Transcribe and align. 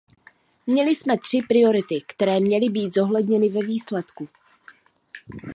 Měli 0.67 0.95
jsme 0.95 1.17
tři 1.17 1.39
priority, 1.49 2.01
které 2.07 2.39
měly 2.39 2.69
být 2.69 2.93
zohledněny 2.93 3.49
ve 3.49 3.59
výsledku. 3.65 4.29